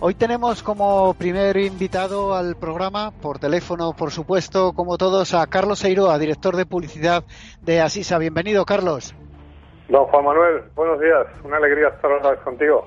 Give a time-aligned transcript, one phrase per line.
[0.00, 5.82] Hoy tenemos como primer invitado al programa, por teléfono, por supuesto, como todos, a Carlos
[5.82, 7.24] Eiroa, director de publicidad
[7.62, 8.16] de Asisa.
[8.18, 9.12] Bienvenido, Carlos.
[9.88, 11.26] Don Juan Manuel, buenos días.
[11.42, 12.86] Una alegría estar otra vez contigo.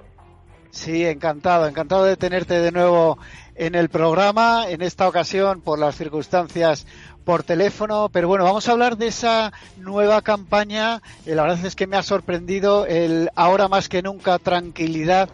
[0.70, 3.18] Sí, encantado, encantado de tenerte de nuevo
[3.56, 6.88] en el programa, en esta ocasión por las circunstancias
[7.25, 11.02] por teléfono, pero bueno, vamos a hablar de esa nueva campaña.
[11.25, 15.28] Eh, la verdad es que me ha sorprendido el ahora más que nunca tranquilidad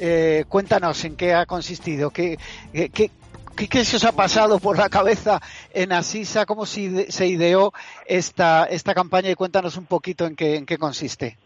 [0.00, 2.36] eh, cuéntanos en qué ha consistido, qué,
[2.72, 3.10] qué,
[3.56, 5.40] qué, se os ha pasado por la cabeza
[5.72, 7.72] en Asisa, cómo se ideó
[8.06, 11.36] esta, esta campaña y cuéntanos un poquito en qué, en qué consiste.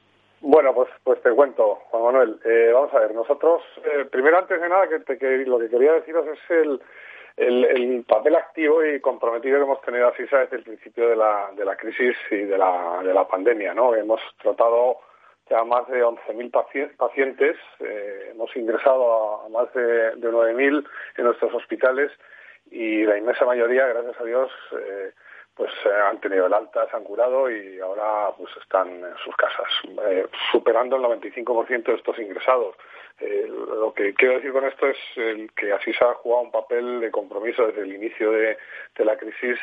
[0.43, 2.41] Bueno, pues, pues te cuento, Juan Manuel.
[2.45, 5.93] Eh, vamos a ver, nosotros, eh, primero antes de nada, que, que, lo que quería
[5.93, 6.81] deciros es el,
[7.37, 11.51] el, el, papel activo y comprometido que hemos tenido Asisa desde el principio de la,
[11.57, 13.95] de la crisis y de la, de la pandemia, ¿no?
[13.95, 14.99] Hemos tratado
[15.53, 20.87] ya más de 11.000 pacientes, eh, hemos ingresado a, más de, de 9.000
[21.19, 22.11] en nuestros hospitales
[22.71, 25.13] y la inmensa mayoría, gracias a Dios, eh,
[25.55, 29.37] pues eh, han tenido el alta, se han curado y ahora pues están en sus
[29.37, 29.69] casas,
[30.51, 32.75] superando el 95% de estos ingresados.
[33.21, 34.97] Lo que quiero decir con esto es
[35.55, 38.57] que así se ha jugado un papel de compromiso desde el inicio de,
[38.97, 39.59] la crisis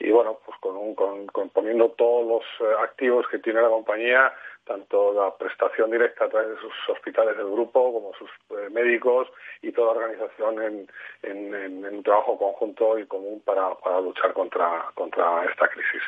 [0.00, 5.12] y, bueno, pues con, un, con poniendo todos los activos que tiene la compañía tanto
[5.12, 9.28] la prestación directa a través de sus hospitales del grupo como sus eh, médicos
[9.62, 10.88] y toda organización en,
[11.22, 16.02] en, en, un trabajo conjunto y común para, para luchar contra, contra esta crisis.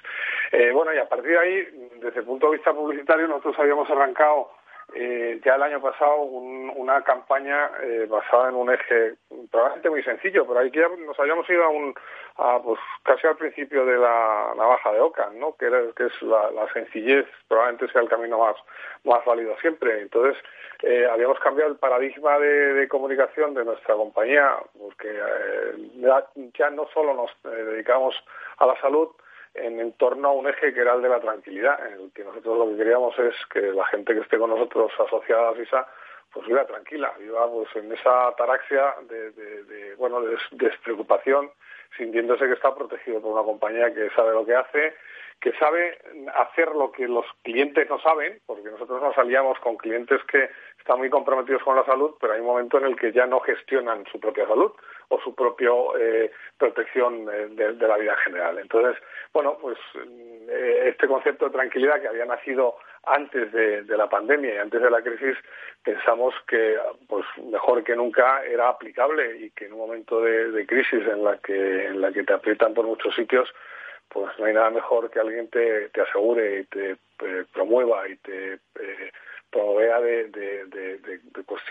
[0.53, 3.89] Eh, bueno, y a partir de ahí, desde el punto de vista publicitario, nosotros habíamos
[3.91, 4.51] arrancado
[4.95, 9.15] eh, ya el año pasado un, una campaña eh, basada en un eje
[9.51, 11.95] probablemente muy sencillo, pero ahí ya nos habíamos ido a un,
[12.37, 15.55] a, pues casi al principio de la navaja de Oca, ¿no?
[15.57, 18.57] Que, era, que es la, sencillez, probablemente sea el camino más,
[19.05, 20.01] más válido siempre.
[20.03, 20.41] Entonces,
[20.83, 26.25] eh, habíamos cambiado el paradigma de, de, comunicación de nuestra compañía, porque eh, ya,
[26.59, 28.15] ya no solo nos eh, dedicamos
[28.59, 29.09] a la salud,
[29.59, 32.59] en, torno a un eje que era el de la tranquilidad, en el que nosotros
[32.59, 35.87] lo que queríamos es que la gente que esté con nosotros asociada a CISA
[36.33, 41.51] pues viva tranquila, viva pues en esa ataraxia de, de, de bueno de despreocupación,
[41.97, 44.95] sintiéndose que está protegido por una compañía que sabe lo que hace,
[45.41, 45.99] que sabe
[46.35, 50.51] hacer lo que los clientes no saben, porque nosotros nos aliamos con clientes que
[50.87, 53.41] están muy comprometidos con la salud, pero hay un momento en el que ya no
[53.41, 54.71] gestionan su propia salud
[55.09, 58.59] o su propia eh, protección eh, de, la vida en general.
[58.61, 59.03] Entonces,
[59.33, 64.59] bueno, pues eh, este concepto de tranquilidad que había nacido antes de, la pandemia y
[64.59, 65.37] antes de la crisis,
[65.83, 66.77] pensamos que
[67.09, 71.25] pues mejor que nunca era aplicable y que en un momento de, de crisis en
[71.25, 73.53] la que en la que te aprietan por muchos sitios,
[74.09, 76.97] pues no hay nada mejor que alguien te, asegure y te
[77.53, 78.61] promueva y te
[79.93, 80.56] eh, de,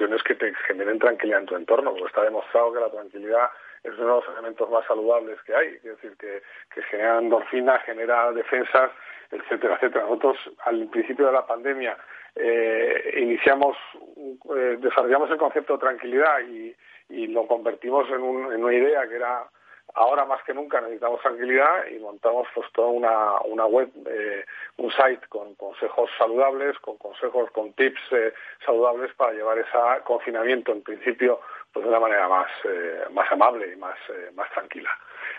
[0.05, 3.49] cuestiones que te generen tranquilidad en tu entorno, porque está demostrado que la tranquilidad
[3.83, 6.41] es uno de los elementos más saludables que hay, es decir, que,
[6.89, 8.91] genera endorfina, genera defensas,
[9.31, 10.05] etcétera, etcétera.
[10.05, 11.97] Nosotros, al principio de la pandemia,
[12.35, 13.77] eh, iniciamos,
[14.55, 16.75] eh, desarrollamos el concepto de tranquilidad y,
[17.27, 19.43] lo convertimos en una idea que era
[19.95, 24.46] ahora más que nunca necesitamos tranquilidad y montamos pues toda una, una web, eh,
[24.78, 28.34] un site con consejos saludables, con consejos, con tips eh,
[28.66, 31.40] saludables para llevar ese confinamiento en principio
[31.75, 34.90] pues de una manera más, eh, más amable y más, eh, más tranquila.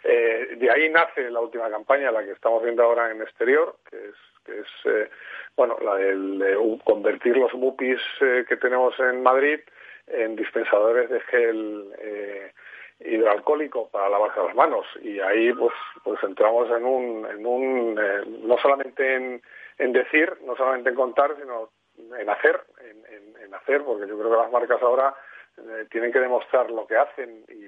[0.04, 3.96] Eh, de ahí nace la última campaña, la que estamos viendo ahora en exterior, que
[3.96, 4.14] es,
[4.44, 5.08] que es
[5.56, 8.02] bueno, la del de convertir los MUPIs
[8.46, 9.60] que tenemos en Madrid
[10.08, 12.52] en dispensadores de gel
[13.00, 14.86] hidroalcohólico para lavarse las manos.
[15.02, 19.42] Y ahí pues pues entramos en un en un eh, no solamente en,
[19.78, 21.70] en decir no solamente en contar sino
[22.18, 25.14] en hacer en, hacer porque yo creo que las marcas ahora
[25.56, 27.66] eh, tienen que demostrar lo que hacen y,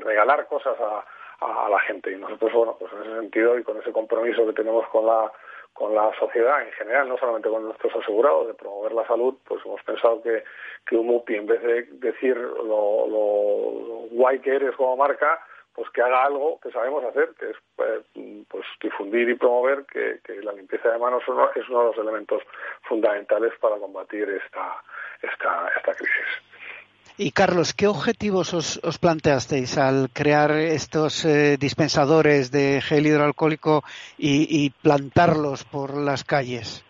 [0.00, 1.04] regalar cosas a,
[1.38, 2.10] a, la gente.
[2.10, 5.30] Y nosotros bueno pues en ese sentido y con ese compromiso que tenemos con la
[5.72, 9.64] con la sociedad en general, no solamente con nuestros asegurados, de promover la salud, pues
[9.64, 10.44] hemos pensado que,
[10.86, 15.40] que un MUPI, en vez de decir lo, lo guay que eres como marca,
[15.74, 20.20] pues que haga algo que sabemos hacer, que es eh, pues difundir y promover que,
[20.24, 22.42] que la limpieza de manos es uno de los elementos
[22.82, 24.82] fundamentales para combatir esta,
[25.22, 26.26] esta, esta crisis.
[27.18, 33.82] Y Carlos, ¿qué objetivos os, os planteasteis al crear estos eh, dispensadores de gel hidroalcohólico
[34.16, 36.82] y, plantarlos por las calles?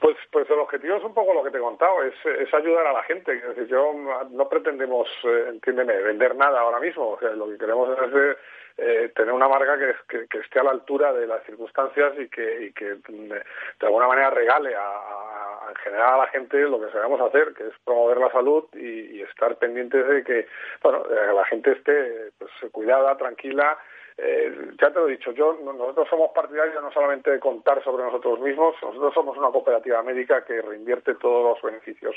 [0.00, 2.88] Pues, pues el objetivo es un poco lo que te he contado, es, es ayudar
[2.88, 3.32] a la gente.
[3.32, 3.94] Es decir, yo
[4.30, 7.10] no pretendemos, eh, entiéndeme, vender nada ahora mismo.
[7.10, 8.36] O sea, lo que queremos es eh,
[8.76, 9.76] tener una marca
[10.08, 14.30] que, esté a la altura de las circunstancias y que, y que de alguna manera
[14.30, 18.30] regale a, en general a la gente lo que sabemos hacer, que es promover la
[18.32, 20.46] salud y, estar pendientes de que
[20.82, 23.78] bueno, la gente esté pues, cuidada, tranquila.
[24.16, 28.04] Eh, ya te lo he dicho, yo nosotros somos partidarios no solamente de contar sobre
[28.04, 32.14] nosotros mismos, nosotros somos una cooperativa médica que reinvierte todos los beneficios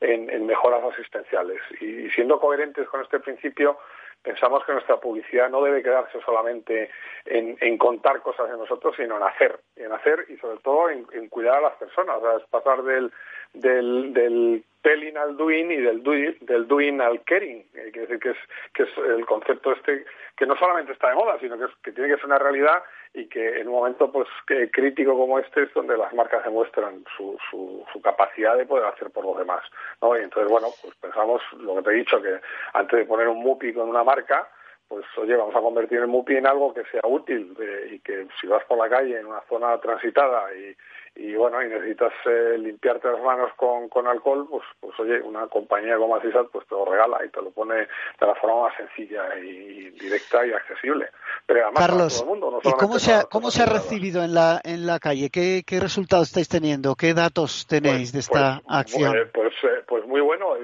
[0.00, 3.78] en, en mejoras asistenciales y siendo coherentes con este principio,
[4.22, 6.90] pensamos que nuestra publicidad no debe quedarse solamente
[7.24, 11.56] en, contar cosas de nosotros, sino en hacer, en hacer y sobre todo en, cuidar
[11.56, 12.16] a las personas.
[12.18, 13.12] O sea, es pasar del,
[13.54, 16.02] del, del telling al doing y del,
[16.40, 17.64] del doing al caring.
[17.74, 18.36] Eh, decir que es,
[18.74, 20.04] que es el concepto este
[20.36, 22.82] que no solamente está de moda, sino que, que tiene que ser una realidad
[23.12, 24.28] y que en un momento pues
[24.72, 29.10] crítico como este es donde las marcas demuestran su, su, su, capacidad de poder hacer
[29.10, 29.62] por los demás.
[30.00, 30.16] ¿no?
[30.16, 32.40] Y entonces, bueno, pues pensamos lo que te he dicho, que
[32.72, 34.48] antes de poner un MUPI con una marca,
[34.90, 38.26] pues oye, vamos a convertir el MUPI en algo que sea útil eh, y que
[38.40, 40.76] si vas por la calle en una zona transitada y,
[41.20, 45.46] y bueno, y necesitas eh, limpiarte las manos con, con alcohol, pues, pues oye, una
[45.48, 48.76] compañía como Asisat pues te lo regala y te lo pone de la forma más
[48.78, 51.10] sencilla y directa y accesible.
[51.44, 54.22] Pero además Carlos, todo el mundo, no ¿y cómo se ha, cómo se ha recibido
[54.22, 55.28] en la, en la calle?
[55.28, 56.94] ¿Qué, ¿Qué resultados estáis teniendo?
[56.94, 59.14] ¿Qué datos tenéis pues, de esta pues, acción?
[59.34, 60.54] Pues, eh, pues, muy bueno.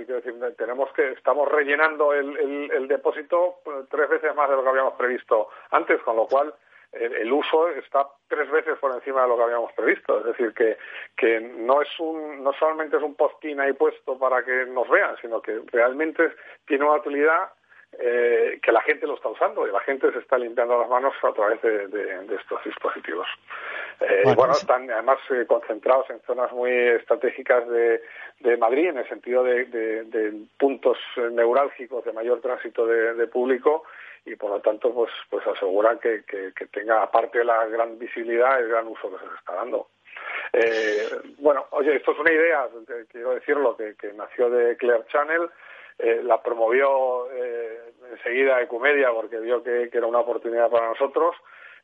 [0.56, 4.70] tenemos que, estamos rellenando el, el, el depósito pues, tres veces más de lo que
[4.70, 6.55] habíamos previsto antes, con lo cual
[7.00, 10.19] el, uso está tres veces por encima de lo que habíamos previsto.
[10.20, 10.76] Es decir, que,
[11.16, 15.16] que no es un, no solamente es un postín ahí puesto para que nos vean,
[15.20, 16.32] sino que realmente
[16.66, 17.50] tiene una utilidad
[17.98, 21.14] eh, que la gente lo está usando y la gente se está limpiando las manos
[21.22, 21.84] a través de,
[22.34, 23.26] estos dispositivos.
[24.00, 28.02] Eh, bueno, están además eh, concentrados en zonas muy estratégicas de,
[28.40, 30.98] de Madrid, en el sentido de, puntos
[31.32, 33.84] neurálgicos de mayor tránsito de, público
[34.26, 38.61] y por lo tanto pues pues asegura que, que, tenga aparte de la gran visibilidad
[38.61, 39.88] el gran uso que se está dando.
[40.52, 41.08] Eh,
[41.38, 42.69] bueno oye esto es una idea
[43.11, 45.49] quiero decirlo que, que nació de Clear Channel
[45.99, 51.34] eh, la promovió eh, enseguida Ecumedia porque vio que, era una oportunidad para nosotros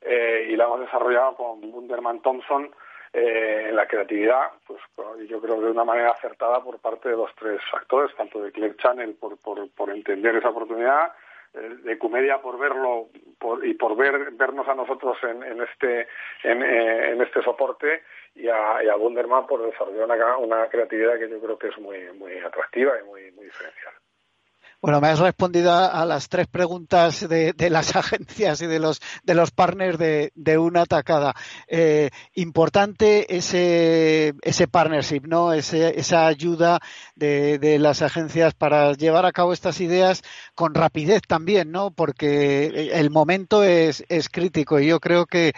[0.03, 2.71] eh, y la hemos desarrollado con Bunderman Thompson
[3.15, 4.81] eh, en la creatividad, pues
[5.29, 8.51] yo creo que de una manera acertada por parte de los tres actores, tanto de
[8.51, 11.13] Clear Channel por, por, entender esa oportunidad eh,
[11.53, 13.09] de comedia por verlo
[13.63, 16.09] y por ver vernos a nosotros en, en este
[16.45, 18.03] en, eh, en, este soporte
[18.35, 21.79] y a, y a Wunderman por desarrollar una, una creatividad que yo creo que es
[21.79, 23.93] muy muy atractiva y muy muy diferencial.
[24.83, 29.35] Bueno, me has respondido a las tres preguntas de, las agencias y de los de
[29.37, 31.37] los partners de, una tacada.
[31.69, 35.53] Eh, importante ese ese partnership, ¿no?
[35.53, 36.81] esa ayuda
[37.15, 40.25] de, las agencias para llevar a cabo estas ideas
[40.57, 41.93] con rapidez también, ¿no?
[41.93, 45.53] Porque el momento es, es crítico y yo creo que,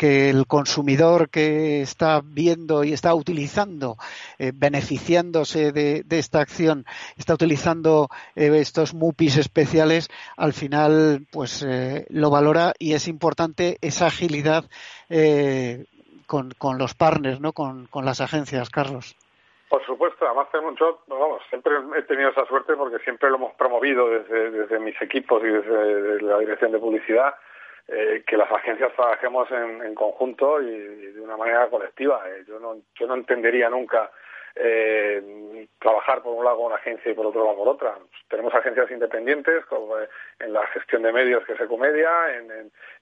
[0.00, 3.98] que el consumidor que está viendo y está utilizando,
[4.38, 6.86] eh, beneficiándose de, esta acción,
[7.18, 13.78] está utilizando eh, estos MUPIs especiales, al final pues eh, lo valora y es importante
[13.82, 14.64] esa agilidad
[16.26, 17.52] con, con, los partners, ¿no?
[17.52, 19.16] Con, las agencias, Carlos.
[19.68, 20.46] Por supuesto, además
[20.78, 25.42] yo, vamos, siempre he tenido esa suerte porque siempre lo hemos promovido desde, mis equipos
[25.42, 27.34] y desde la dirección de publicidad
[27.88, 32.22] eh, que las agencias trabajemos en, conjunto y, de una manera colectiva.
[32.28, 34.10] Eh, yo, no, yo no entendería nunca
[34.56, 37.94] eh, trabajar por un lado con una agencia y por otro lado por otra.
[38.28, 42.50] Tenemos agencias independientes como en la gestión de medios que es Ecomedia, en,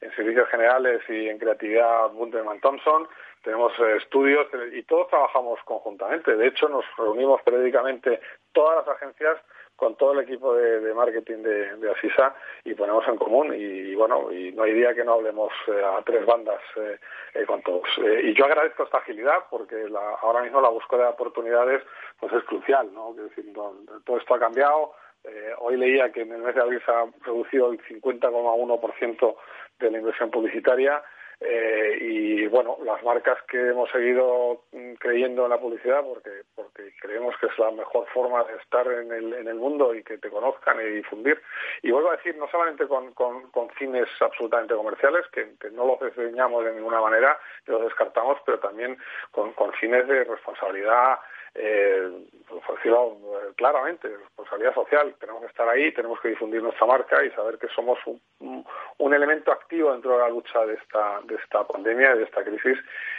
[0.01, 3.09] en, servicios generales y en creatividad Bunderman Thompson.
[3.43, 6.37] Tenemos estudios y todos trabajamos conjuntamente.
[6.37, 8.21] De hecho, nos reunimos periódicamente
[8.53, 9.39] todas las agencias
[9.79, 13.55] con todo el equipo de, marketing de, Asisa y ponemos en común.
[13.57, 16.99] Y, bueno y no hay día que no hablemos eh, a tres bandas eh,
[17.35, 17.87] eh, con todos.
[18.25, 21.83] Y yo agradezco esta agilidad porque la, ahora mismo la búsqueda de oportunidades
[22.19, 23.45] pues es crucial no decir,
[24.05, 24.95] todo esto ha cambiado.
[25.59, 29.37] Hoy leía que en el mes de abril se ha reducido el 50,1%
[29.79, 31.03] de la inversión publicitaria
[31.41, 36.93] eh, y bueno, las marcas que hemos seguido mm, creyendo en la publicidad porque, porque
[37.01, 40.19] creemos que es la mejor forma de estar en el, en el mundo y que
[40.19, 41.41] te conozcan y difundir.
[41.83, 46.65] Y vuelvo a decir, no solamente con, con, fines absolutamente comerciales, que, no los desdeñamos
[46.65, 48.99] de ninguna manera, que los descartamos, pero también
[49.31, 51.19] con, fines de responsabilidad
[51.55, 55.15] eh, por decirlo eh, claramente, responsabilidad social.
[55.21, 57.99] Tenemos que estar ahí, tenemos que difundir nuestra marca y saber que somos
[58.39, 62.79] un elemento activo dentro de la lucha de esta, de esta pandemia, de esta crisis.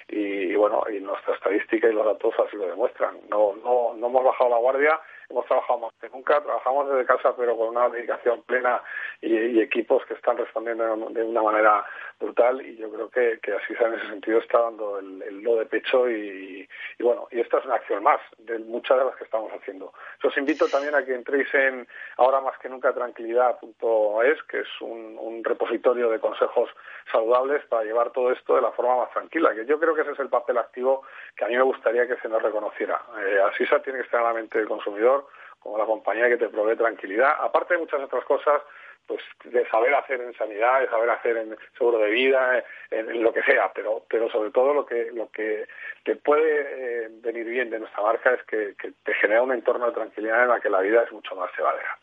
[0.10, 3.18] Y, bueno, y nuestra estadística y los datos así lo demuestran.
[3.30, 7.36] No, no, no hemos bajado la guardia hemos trabajado más que nunca, trabajamos desde casa
[7.36, 8.82] pero con una dedicación plena
[9.22, 11.86] y, equipos que están respondiendo de una manera
[12.20, 15.56] brutal y yo creo que, que Asisa en ese sentido está dando el, el lo
[15.56, 16.68] de pecho y,
[17.00, 19.94] bueno, y esta es una acción más de muchas de las que estamos haciendo.
[20.24, 25.10] Os invito también a que entréis en ahora más que nunca tranquilidad.es, que es un,
[25.44, 26.70] repositorio de consejos
[27.12, 30.12] saludables para llevar todo esto de la forma más tranquila, que yo creo que ese
[30.12, 31.04] es el papel activo
[31.36, 33.02] que a mí me gustaría que se nos reconociera.
[33.20, 35.19] Eh, Asisa tiene que estar en la mente del consumidor
[35.60, 38.62] como la compañía que te provee tranquilidad, aparte de muchas otras cosas
[39.10, 43.34] pues de saber hacer en sanidad, de saber hacer en seguro de vida, en, lo
[43.34, 45.66] que sea, pero pero sobre todo lo que lo que
[46.04, 49.94] te puede eh, venir bien de nuestra marca es que, te genera un entorno de
[49.94, 51.98] tranquilidad en la que la vida es mucho más llevadera.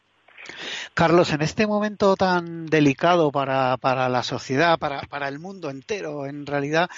[0.95, 6.27] Carlos, en este momento tan delicado para, para la sociedad, para, para el mundo entero,
[6.27, 6.89] en realidad,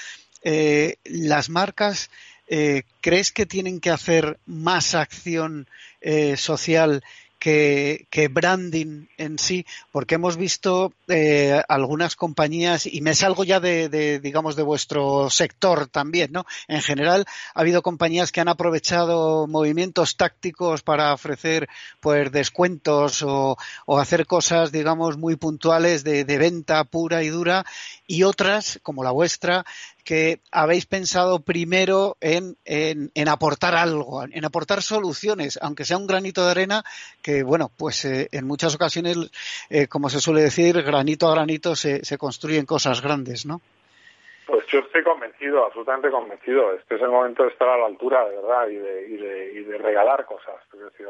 [0.42, 2.10] eh, las marcas,
[2.48, 5.66] eh, ¿crees que tienen que hacer más acción
[6.00, 7.02] eh, social
[7.38, 14.18] que, branding en sí, porque hemos visto eh, algunas compañías, y me salgo ya de,
[14.20, 16.44] digamos, de vuestro sector también, ¿no?
[16.66, 17.24] En general,
[17.54, 21.68] ha habido compañías que han aprovechado movimientos tácticos para ofrecer,
[22.00, 23.56] pues, descuentos o,
[23.98, 27.64] hacer cosas, digamos, muy puntuales de venta pura y dura,
[28.06, 29.64] y otras, como la vuestra,
[30.08, 36.46] que habéis pensado primero en, en, aportar algo, en aportar soluciones, aunque sea un granito
[36.46, 36.82] de arena,
[37.20, 39.18] que bueno, pues eh, en muchas ocasiones,
[39.68, 43.60] eh, como se suele decir, granito a granito se, se construyen cosas grandes, ¿no?
[44.48, 46.72] Pues yo estoy convencido, absolutamente convencido.
[46.72, 49.52] Este es el momento de estar a la altura, de verdad, y de, y de,
[49.52, 50.54] y de regalar cosas.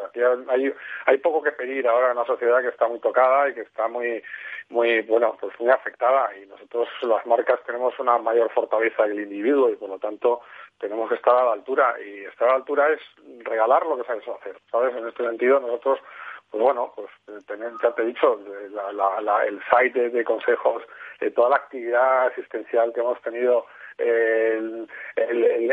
[0.08, 0.74] Aquí hay,
[1.06, 3.86] hay poco que pedir ahora en una sociedad que está muy tocada y que está
[3.86, 4.20] muy,
[4.70, 6.36] muy, bueno, pues muy afectada.
[6.36, 10.40] Y nosotros, las marcas, tenemos una mayor fortaleza que el individuo y, por lo tanto,
[10.80, 11.94] tenemos que estar a la altura.
[12.04, 13.00] Y estar a la altura es
[13.44, 14.96] regalar lo que sabes hacer, ¿sabes?
[14.96, 16.00] En este sentido, nosotros
[16.50, 17.08] pues bueno, pues
[17.46, 18.40] tener, ya te he dicho,
[19.46, 20.82] el site de, consejos,
[21.34, 23.66] toda la actividad asistencial que hemos tenido,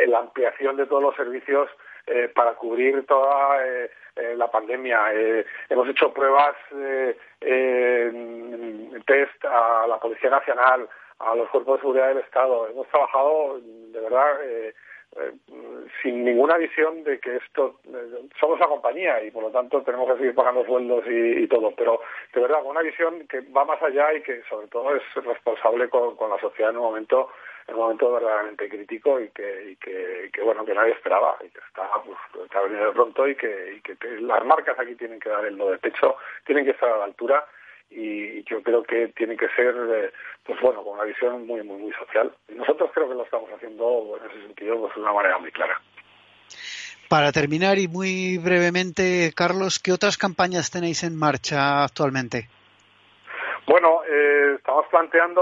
[0.08, 1.70] la ampliación de todos los servicios
[2.08, 5.12] eh, para cubrir toda eh, eh, la pandemia.
[5.70, 6.56] hemos hecho pruebas,
[7.40, 12.68] test a la Policía Nacional, a los cuerpos de seguridad del Estado.
[12.68, 14.38] Hemos trabajado, de verdad,
[15.18, 15.32] eh,
[16.02, 20.12] sin ninguna visión de que esto eh, somos la compañía y por lo tanto tenemos
[20.12, 22.02] que seguir pagando sueldos y, todo, pero
[22.34, 25.88] de verdad con una visión que va más allá y que sobre todo es responsable
[25.90, 27.30] con, la sociedad en un momento
[27.68, 31.60] en un momento verdaderamente crítico y que, y que, bueno que nadie esperaba y que
[31.60, 35.30] está pues, ha venido de pronto y que, y que las marcas aquí tienen que
[35.30, 37.46] dar el no de pecho, tienen que estar a la altura
[37.90, 40.12] y yo creo que tiene que ser, eh,
[40.44, 42.32] pues bueno, con una visión muy, muy, muy social.
[42.48, 45.52] Y nosotros creo que lo estamos haciendo en ese sentido pues, de una manera muy
[45.52, 45.80] clara.
[47.10, 52.50] Para terminar y muy brevemente, Carlos, ¿qué otras campañas tenéis en marcha actualmente?
[53.68, 55.42] Bueno, eh, estamos planteando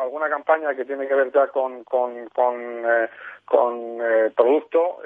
[0.00, 3.08] alguna campaña que tiene que ver ya con, con, con, eh,
[3.44, 3.98] con
[4.36, 4.98] producto.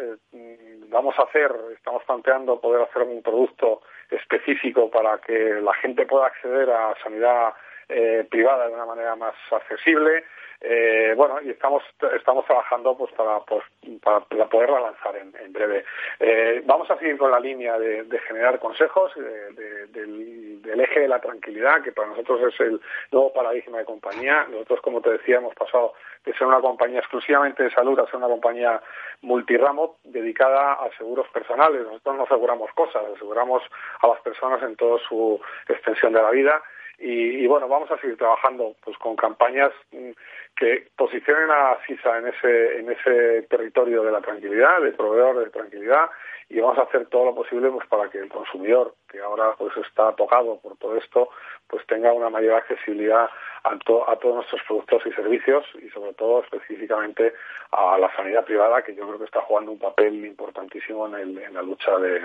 [0.88, 6.26] vamos a hacer, estamos planteando poder hacer un producto específico para que la gente pueda
[6.26, 7.54] acceder a sanidad
[7.90, 10.24] eh, privada de una manera más accesible.
[10.62, 11.82] Eh, bueno, y estamos,
[12.14, 13.64] estamos trabajando pues para, pues,
[14.02, 15.84] para, poderla lanzar en, en breve.
[16.18, 21.00] Eh, vamos a seguir con la línea de, de generar consejos de, del, del, eje
[21.00, 22.80] de la tranquilidad, que para nosotros es el
[23.10, 24.46] nuevo paradigma de compañía.
[24.50, 25.94] Nosotros, como te decía, hemos pasado
[26.26, 28.82] de ser una compañía exclusivamente de salud a ser una compañía
[29.22, 31.82] multiramo dedicada a seguros personales.
[31.84, 33.62] Nosotros no aseguramos cosas, aseguramos
[34.02, 36.62] a las personas en toda su extensión de la vida
[37.02, 40.10] y, bueno, vamos a seguir trabajando pues con campañas mm,
[40.54, 45.50] que posicionen a CISA en ese, en ese territorio de la tranquilidad, de proveedor de
[45.50, 46.10] tranquilidad,
[46.50, 49.74] y vamos a hacer todo lo posible pues para que el consumidor, que ahora pues
[49.78, 51.30] está tocado por todo esto,
[51.68, 53.30] pues tenga una mayor accesibilidad
[53.64, 57.32] a, a todos nuestros productos y servicios y sobre todo específicamente
[57.70, 61.62] a la sanidad privada, que yo creo que está jugando un papel importantísimo en la
[61.62, 62.18] lucha de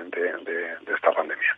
[0.93, 1.55] esta pandemia.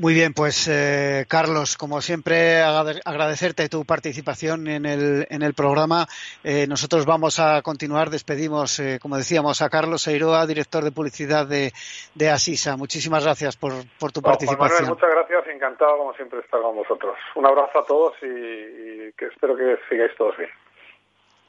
[0.00, 6.06] Muy bien, pues eh, Carlos, como siempre, agradecerte tu participación en el, en el programa.
[6.42, 8.08] Eh, nosotros vamos a continuar.
[8.08, 11.72] Despedimos, eh, como decíamos, a Carlos Eiroa, director de publicidad de,
[12.14, 12.78] de Asisa.
[12.78, 14.88] Muchísimas gracias por, por tu participación.
[14.88, 15.54] muchas gracias.
[15.54, 17.18] Encantado, como siempre, estar con vosotros.
[17.34, 20.48] Un abrazo a todos y, y que espero que sigáis todos bien.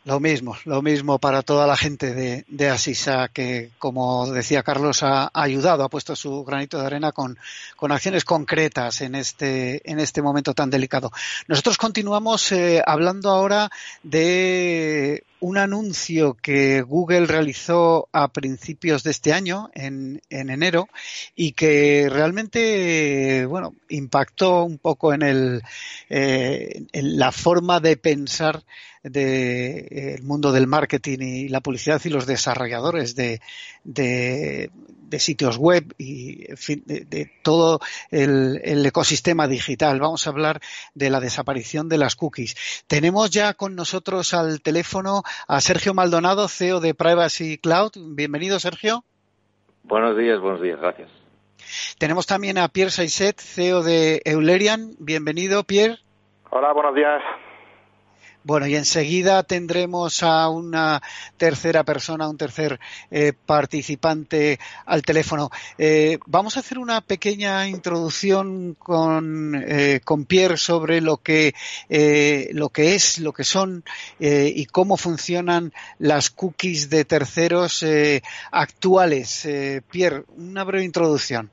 [0.04, 5.04] Lo mismo, lo mismo para toda la gente de, de Asisa que, como decía Carlos,
[5.04, 7.38] ha, ayudado, ha puesto su granito de arena con,
[7.76, 11.12] con, acciones concretas en este, en este momento tan delicado.
[11.48, 13.70] Nosotros continuamos eh, hablando ahora
[14.02, 20.88] de un anuncio que Google realizó a principios de este año, en, en enero,
[21.36, 25.62] y que realmente, bueno, impactó un poco en, el,
[26.10, 28.64] eh, en la forma de pensar
[29.04, 33.42] del de, eh, mundo del marketing y la publicidad y los desarrolladores de,
[33.84, 34.70] de,
[35.12, 40.00] de sitios web y en fin, de, todo el, el, ecosistema digital.
[40.00, 40.62] Vamos a hablar
[40.96, 42.84] de la desaparición de las cookies.
[42.88, 47.92] Tenemos ya con nosotros al teléfono a Sergio Maldonado, CEO de Privacy Cloud.
[48.16, 49.04] Bienvenido, Sergio.
[49.84, 51.10] Buenos días, buenos días, gracias.
[52.00, 54.94] Tenemos también a Pierre Saizet, CEO de Eulerian.
[55.00, 55.98] Bienvenido, Pierre.
[56.50, 57.22] Hola, buenos días.
[58.44, 61.00] Bueno, y enseguida tendremos a una
[61.38, 62.80] tercera persona, un tercer
[63.12, 65.52] eh, participante al teléfono.
[65.78, 71.54] Eh, vamos a hacer una pequeña introducción con, eh, con Pierre sobre lo que,
[71.88, 73.84] eh, lo que es, lo que son
[74.20, 77.86] eh, y cómo funcionan las cookies de terceros
[78.52, 79.48] actuales.
[79.92, 81.52] Pierre, una breve introducción.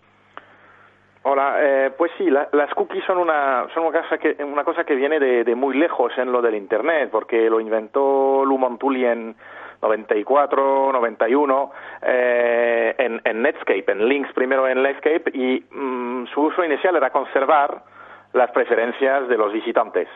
[1.31, 4.85] Hola, eh, pues sí, la, las cookies son una son una cosa que una cosa
[4.85, 9.05] que viene de, de muy lejos en lo del internet, porque lo inventó Lou Montulli
[9.05, 9.37] en
[9.83, 16.65] 94, 91 eh, en, en Netscape, en Links primero en Netscape y mm, su uso
[16.65, 17.83] inicial era conservar
[18.33, 20.09] las preferencias de los visitantes.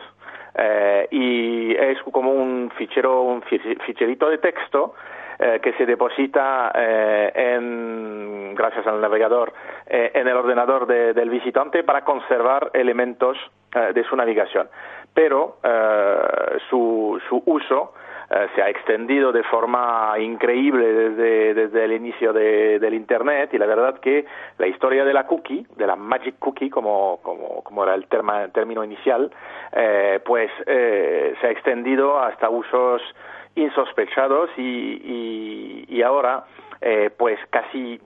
[0.55, 4.95] Eh, y es como un fichero, un ficherito de texto
[5.39, 9.53] eh, que se deposita eh, en, gracias al navegador
[9.85, 13.37] eh, en el ordenador de, del visitante para conservar elementos
[13.73, 14.69] eh, de su navegación.
[15.13, 17.93] Pero eh, su, su uso
[18.55, 23.67] se ha extendido de forma increíble desde, desde el inicio de, del Internet y la
[23.67, 24.25] verdad que
[24.57, 28.83] la historia de la cookie, de la magic cookie como, como, como era el término
[28.83, 29.31] inicial,
[29.71, 33.03] eh, pues eh, se ha extendido hasta usos
[33.55, 36.45] insospechados y, y, y ahora
[36.81, 37.99] eh, pues casi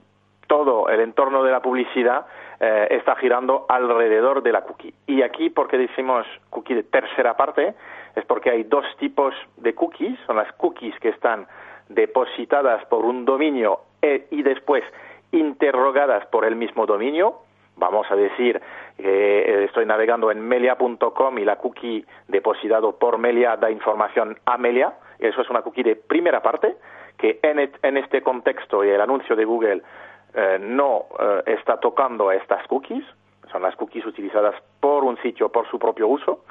[0.48, 2.26] todo el entorno de la publicidad
[2.60, 4.94] eh, está girando alrededor de la cookie.
[5.06, 7.76] Y aquí, porque decimos cookie de tercera parte,
[8.16, 11.48] es porque hay dos tipos de cookies, son las cookies que están
[11.90, 14.84] depositadas por un dominio e, y después
[15.32, 17.42] interrogadas por el mismo dominio.
[17.76, 18.60] Vamos a decir
[18.98, 24.58] que eh, estoy navegando en melia.com y la cookie depositado por Melia da información a
[24.58, 24.94] Melia.
[25.20, 26.76] Eso es una cookie de primera parte
[27.18, 29.82] que en, en este contexto y el anuncio de Google
[30.34, 33.04] eh, no eh, está tocando a estas cookies,
[33.52, 36.44] son las cookies utilizadas por un sitio por su propio uso,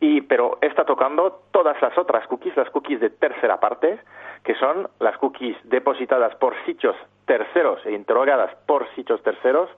[0.00, 3.98] y pero está tocando todas las otras cookies, las cookies de tercera parte,
[4.42, 9.68] que son las cookies depositadas por sitios terceros e interrogadas por sitios terceros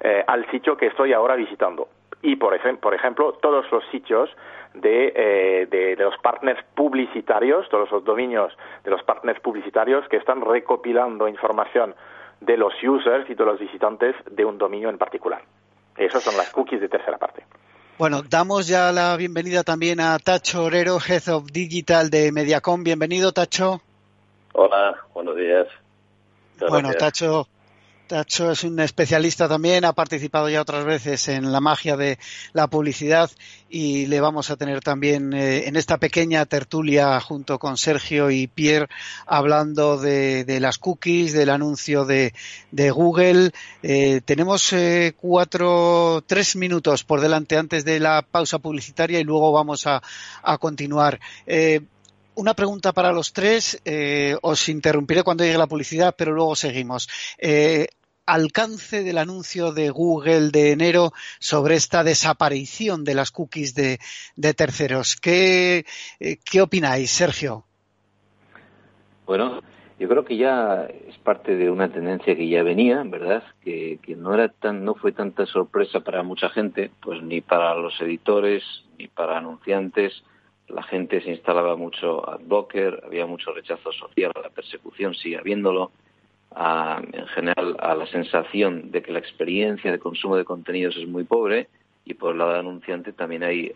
[0.00, 1.88] eh, al sitio que estoy ahora visitando.
[2.22, 4.30] Y por, por ejemplo, todos los sitios
[4.74, 8.52] de, eh, de, de, los partners publicitarios, todos los dominios
[8.84, 11.94] de los partners publicitarios que están recopilando información
[12.40, 15.42] de los users y de los visitantes de un dominio en particular.
[15.96, 17.44] Esas son las cookies de tercera parte.
[17.98, 22.82] Bueno, damos ya la bienvenida también a Tacho Orero, Head of Digital de Mediacom.
[22.82, 23.82] Bienvenido, Tacho.
[24.54, 25.66] Hola, buenos días.
[26.54, 27.18] Muchas bueno, gracias.
[27.18, 27.46] Tacho,
[28.10, 32.18] Tacho es un especialista también, ha participado ya otras veces en la magia de
[32.52, 33.30] la publicidad
[33.68, 38.48] y le vamos a tener también eh, en esta pequeña tertulia junto con Sergio y
[38.48, 38.88] Pierre
[39.26, 42.32] hablando de, las cookies, del anuncio de,
[42.72, 43.52] Google.
[43.84, 49.52] Eh, tenemos eh, cuatro, tres minutos por delante antes de la pausa publicitaria y luego
[49.52, 50.02] vamos a,
[50.58, 51.20] continuar.
[52.34, 53.80] Una pregunta para los tres.
[54.42, 57.08] Os interrumpiré cuando llegue la publicidad, pero luego seguimos.
[58.32, 63.98] Alcance del anuncio de Google de enero sobre esta desaparición de las cookies de,
[64.36, 65.16] de terceros.
[65.16, 65.84] ¿Qué,
[66.20, 67.64] eh, ¿Qué opináis, Sergio?
[69.26, 69.60] Bueno,
[70.00, 73.44] yo creo que ya es parte de una tendencia que ya venía, ¿verdad?
[73.62, 78.00] Que, no era tan, no fue tanta sorpresa para mucha gente, pues ni para los
[78.00, 78.62] editores,
[78.98, 80.22] ni para anunciantes.
[80.68, 85.36] La gente se instalaba mucho ad blocker, había mucho rechazo social a la persecución, sigue
[85.36, 85.90] habiéndolo
[86.56, 91.24] en general a la sensación de que la experiencia de consumo de contenidos es muy
[91.24, 91.68] pobre
[92.04, 93.72] y por el lado del anunciante también hay,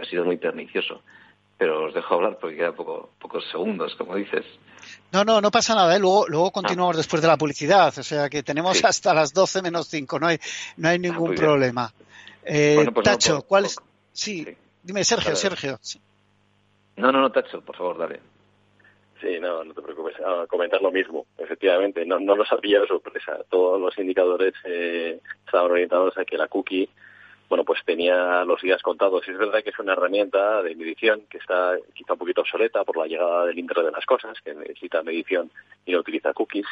[0.00, 1.02] ha sido muy pernicioso.
[1.56, 4.46] Pero os dejo hablar porque quedan poco, pocos segundos, como dices.
[5.12, 5.94] No, no, no pasa nada.
[5.94, 5.98] ¿eh?
[5.98, 6.98] Luego, luego continuamos ah.
[6.98, 7.92] después de la publicidad.
[7.98, 10.18] O sea que tenemos hasta las 12 menos 5.
[10.18, 10.38] No hay,
[10.78, 11.92] no hay ningún problema.
[12.44, 13.76] Eh, pues Tacho, ¿cuál es?
[14.12, 14.46] Sí,
[14.82, 15.78] dime, Sergio, Sergio.
[16.96, 18.20] No, no, no, Tacho, por favor, dale.
[19.20, 20.16] Sí, no, no te preocupes.
[20.20, 22.06] A comentar lo mismo, efectivamente.
[22.06, 23.38] No, no nos había sorpresa.
[23.50, 26.88] Todos los indicadores eh, estaban orientados a que la cookie
[27.50, 29.26] bueno, pues tenía los días contados.
[29.26, 32.84] Y es verdad que es una herramienta de medición que está quizá un poquito obsoleta
[32.84, 35.50] por la llegada del Internet de las cosas, que necesita medición
[35.84, 36.68] y no utiliza cookies.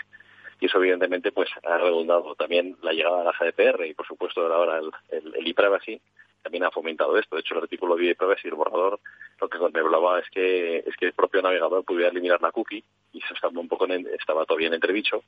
[0.61, 4.41] Y eso, evidentemente, pues ha redundado también la llegada de la GDPR y, por supuesto,
[4.55, 6.01] ahora el, el, el e-privacy
[6.43, 7.37] también ha fomentado esto.
[7.37, 9.01] De hecho, el artículo de e-privacy y el borrador
[9.41, 13.19] lo que contemplaba es que es que el propio navegador pudiera eliminar la cookie y
[13.19, 15.23] eso estaba un poco estaba todavía en entredicho.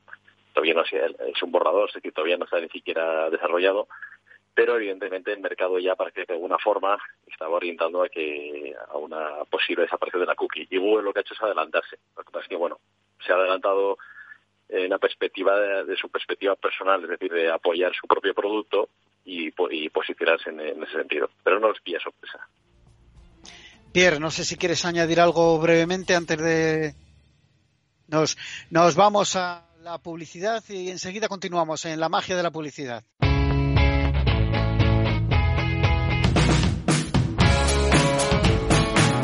[0.53, 3.87] Todavía no es un borrador, es decir, todavía no está ni siquiera desarrollado,
[4.55, 8.99] pero evidentemente el mercado ya parece que de alguna forma estaba orientando a que a
[8.99, 12.25] una posible desaparición de la cookie y Google lo que ha hecho es adelantarse lo
[12.25, 12.79] que pasa es que bueno
[13.25, 13.97] se ha adelantado
[14.69, 18.89] en la perspectiva de, su perspectiva personal es decir de apoyar su propio producto
[19.31, 22.39] y, posicionarse en, ese sentido pero no les pilla sorpresa
[23.93, 26.95] Pierre no sé si quieres añadir algo brevemente antes de
[28.09, 28.37] nos
[28.71, 33.03] nos vamos a la publicidad y enseguida continuamos en la magia de la publicidad.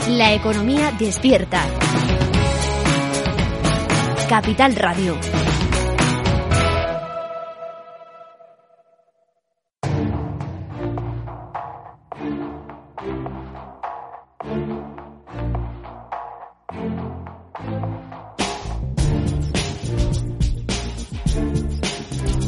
[0.08, 1.62] La economía despierta.
[4.28, 5.16] Capital Radio.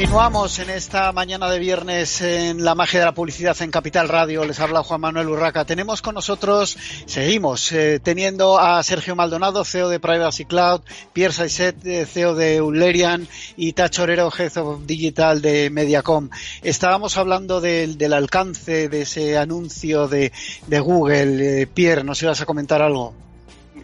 [0.00, 4.46] Continuamos en esta mañana de viernes en la magia de la publicidad en Capital Radio.
[4.46, 5.66] Les habla Juan Manuel Urraca.
[5.66, 10.80] Tenemos con nosotros, seguimos eh, teniendo a Sergio Maldonado, CEO de Privacy Cloud,
[11.12, 13.26] Pierre Saizet, eh, CEO de Ullerian
[13.58, 16.30] y Tacho Orero, Head of Digital de Mediacom.
[16.62, 20.32] Estábamos hablando del, alcance de ese anuncio de,
[20.80, 21.60] Google.
[21.60, 23.12] Eh, Pierre, ¿nos ibas a comentar algo?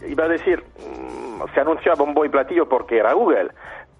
[0.09, 3.50] Iba a decir, mm, se anunció a bombo y platillo porque era Google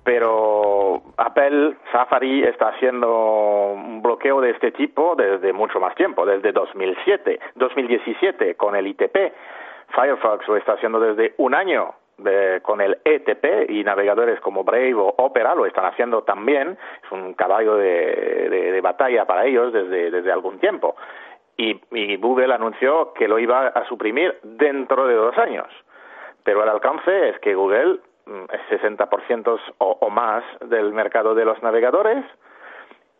[0.07, 6.53] pero Apple Safari está haciendo un bloqueo de este tipo desde mucho más tiempo, desde
[6.53, 9.17] 2007, 2017 con el ITP.
[9.89, 11.93] Firefox lo está haciendo desde un año
[12.63, 16.79] con el ETP y navegadores como Brave o Opera lo están haciendo también.
[17.05, 20.95] Es un caballo de, batalla para ellos desde, algún tiempo.
[21.57, 25.67] Y Google anunció que lo iba a suprimir dentro de dos años.
[26.45, 32.25] Pero el alcance es que Google 60% o, o más del mercado de los navegadores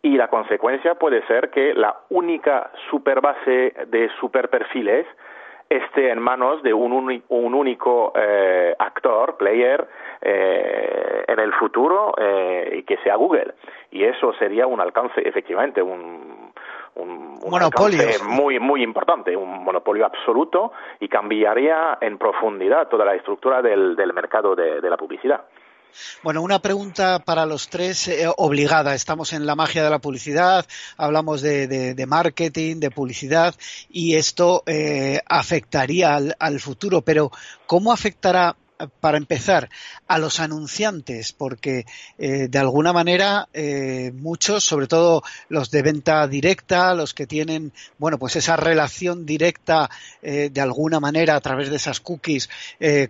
[0.01, 5.05] y la consecuencia puede ser que la única superbase de superperfiles
[5.69, 9.85] esté en manos de un, un único eh, actor, player,
[10.21, 13.53] eh, en el futuro eh, y que sea Google.
[13.91, 16.53] Y eso sería un alcance, efectivamente, un,
[16.95, 23.61] un, monopolio muy muy importante, un monopolio absoluto y cambiaría en profundidad toda la estructura
[23.61, 25.41] del, del mercado de, la publicidad.
[26.21, 28.93] Bueno, una pregunta para los tres eh, obligada.
[28.93, 30.65] Estamos en la magia de la publicidad,
[30.97, 33.55] hablamos de, de, marketing, de publicidad
[33.89, 37.31] y esto eh, afectaría al, al, futuro, pero
[37.65, 38.55] ¿cómo afectará
[38.99, 39.69] para empezar,
[40.07, 41.85] a los anunciantes, porque
[42.17, 47.73] eh, de alguna manera eh, muchos, sobre todo los de venta directa, los que tienen,
[47.97, 49.89] bueno, pues esa relación directa
[50.21, 52.49] eh, de alguna manera a través de esas cookies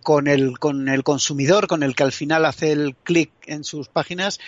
[0.02, 3.88] con el con el consumidor, con el que al final hace el clic en sus
[3.90, 4.40] páginas,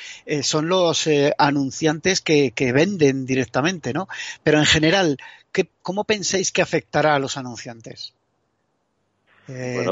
[0.41, 4.07] son los anunciantes que, que venden directamente, ¿no?
[4.43, 5.17] Pero en general,
[5.51, 8.13] ¿qué, ¿cómo pensáis que afectará a los anunciantes?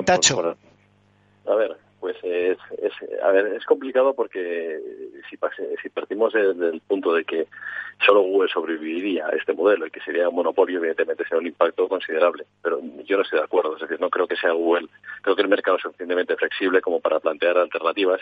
[0.05, 0.57] Tacho.
[1.47, 4.79] A ver, pues es, es, a ver, es complicado porque
[5.29, 5.37] si,
[5.81, 7.47] si partimos del punto de que
[8.05, 11.87] solo Google sobreviviría a este modelo y que sería un monopolio, evidentemente sería un impacto
[11.87, 12.45] considerable.
[12.61, 14.87] Pero yo no estoy de acuerdo, es decir, no creo que sea Google.
[15.21, 18.21] Creo que el mercado es suficientemente flexible como para plantear alternativas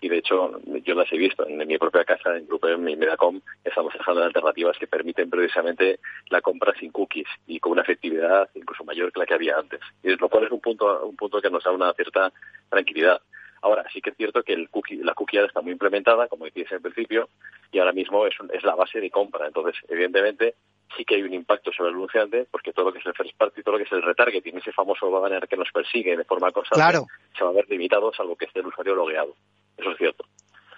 [0.00, 3.40] y de hecho yo las he visto en, mi propia casa, en Grupo en Medacom,
[3.64, 8.84] estamos en alternativas que permiten precisamente la compra sin cookies y con una efectividad incluso
[8.84, 11.50] mayor que la que había antes, y lo cual es un punto, un punto que
[11.50, 12.32] nos da una cierta
[12.68, 13.20] tranquilidad.
[13.62, 16.46] Ahora, sí que es cierto que el cookie, la cookie ya está muy implementada, como
[16.46, 17.28] decías al principio,
[17.70, 19.46] y ahora mismo es, es la base de compra.
[19.46, 20.54] Entonces, evidentemente,
[20.96, 23.36] sí que hay un impacto sobre el anunciante, porque todo lo que es el first
[23.36, 26.50] party, todo lo que es el retargeting, ese famoso banner que nos persigue de forma
[26.52, 29.34] constante, se va a ver limitado, salvo que esté el usuario logueado.
[29.76, 30.24] Eso es cierto.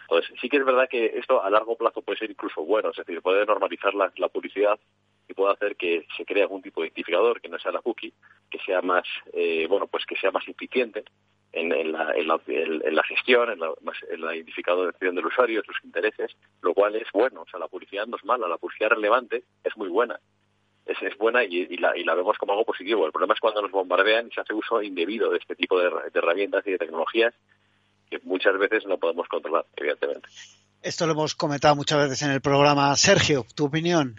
[0.02, 2.96] Entonces, sí que es verdad que esto a largo plazo puede ser incluso bueno, es
[2.96, 4.78] decir, puede normalizar la, publicidad
[5.26, 8.12] y puede hacer que se cree algún tipo de identificador que no sea la cookie,
[8.50, 11.04] que sea más, eh, bueno, pues que sea más eficiente
[11.52, 13.72] en, la, en, la, gestión, en la,
[14.10, 17.42] en la identificación del usuario, sus intereses, lo cual es bueno.
[17.42, 20.18] O sea, la publicidad no es mala, la publicidad relevante es muy buena.
[20.84, 23.06] Es, es buena y, la, y la vemos como algo positivo.
[23.06, 25.90] El problema es cuando nos bombardean y se hace uso indebido de este tipo de
[26.12, 27.34] herramientas y de tecnologías
[28.12, 30.28] que muchas veces no podemos controlar, evidentemente.
[30.82, 32.94] Esto lo hemos comentado muchas veces en el programa.
[32.96, 34.16] Sergio, ¿tu opinión?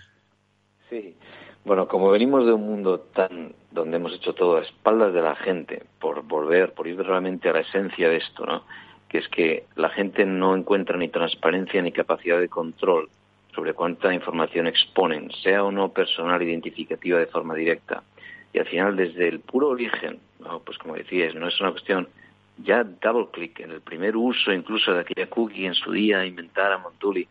[0.89, 1.15] Sí.
[1.63, 5.35] Bueno, como venimos de un mundo tan donde hemos hecho todo a espaldas de la
[5.35, 8.63] gente, por volver, por ir realmente a la esencia de esto, ¿no?
[9.07, 13.09] Que es que la gente no encuentra ni transparencia ni capacidad de control
[13.53, 18.03] sobre cuánta información exponen, sea o no personal identificativa de forma directa.
[18.51, 20.59] Y al final, desde el puro origen, ¿no?
[20.61, 22.07] pues como decías, no es una cuestión
[22.57, 26.77] ya double click en el primer uso incluso de aquella cookie en su día inventada
[26.77, 27.27] Montuli,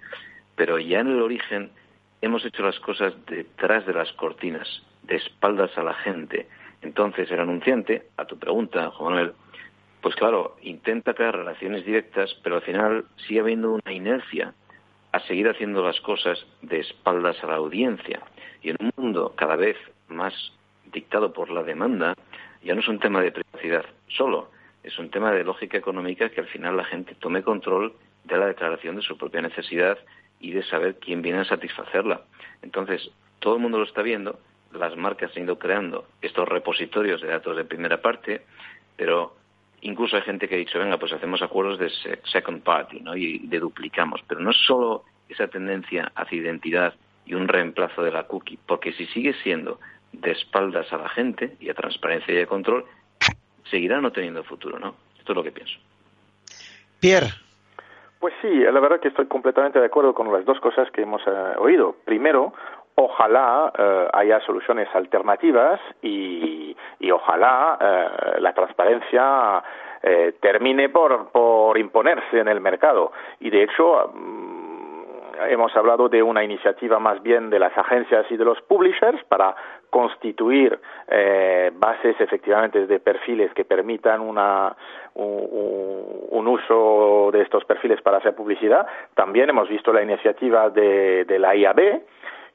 [0.56, 1.70] pero ya en el origen
[2.20, 6.48] hemos hecho las cosas detrás de las cortinas, de espaldas a la gente.
[6.82, 9.32] Entonces el anunciante, a tu pregunta, Juan Manuel,
[10.00, 14.54] pues claro, intenta crear relaciones directas, pero al final sigue habiendo una inercia
[15.12, 18.20] a seguir haciendo las cosas de espaldas a la audiencia.
[18.62, 19.76] Y en un mundo cada vez
[20.08, 20.34] más
[20.92, 22.14] dictado por la demanda,
[22.62, 24.50] ya no es un tema de privacidad solo,
[24.82, 28.46] es un tema de lógica económica que al final la gente tome control de la
[28.46, 29.98] declaración de su propia necesidad
[30.40, 32.22] y de saber quién viene a satisfacerla.
[32.62, 34.38] Entonces, todo el mundo lo está viendo,
[34.72, 38.42] las marcas han ido creando estos repositorios de datos de primera parte,
[38.96, 39.36] pero
[39.82, 41.90] incluso hay gente que ha dicho, venga, pues hacemos acuerdos de
[42.24, 43.16] second party, ¿no?
[43.16, 44.20] Y de duplicamos.
[44.26, 48.92] Pero no es solo esa tendencia hacia identidad y un reemplazo de la cookie, porque
[48.92, 49.78] si sigue siendo
[50.12, 52.84] de espaldas a la gente y a transparencia y a control,
[53.70, 54.94] seguirá no teniendo futuro, ¿no?
[55.18, 55.78] Esto es lo que pienso.
[57.00, 57.28] Pierre.
[58.22, 61.20] Pues sí, la verdad que estoy completamente de acuerdo con las dos cosas que hemos
[61.26, 61.96] eh, oído.
[62.04, 62.52] Primero,
[62.94, 66.76] ojalá eh, haya soluciones alternativas y,
[67.12, 69.62] ojalá eh, la transparencia
[70.40, 73.12] termine por, por imponerse en el mercado.
[73.38, 75.02] Y de hecho, mm,
[75.48, 79.54] hemos hablado de una iniciativa más bien de las agencias y de los publishers para
[79.92, 84.74] constituir eh, bases efectivamente de perfiles que permitan una,
[85.16, 88.86] un, uso de estos perfiles para hacer publicidad.
[89.14, 92.00] También hemos visto la iniciativa de, de la IAB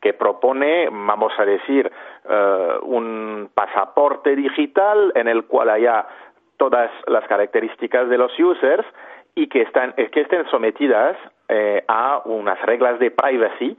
[0.02, 1.92] que propone, vamos a decir,
[2.28, 6.08] eh, un pasaporte digital en el cual haya
[6.58, 8.86] todas las características de los users
[9.36, 11.16] y que, están, que estén sometidas
[11.50, 13.78] eh, a unas reglas de privacy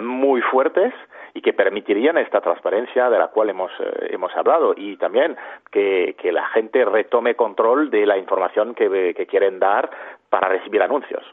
[0.00, 0.94] muy fuertes
[1.34, 5.36] y que permitirían esta transparencia de la cual hemos, eh, hemos hablado y también
[5.70, 9.90] que, que, la gente retome control de la información que, que quieren dar
[10.30, 11.24] para recibir anuncios.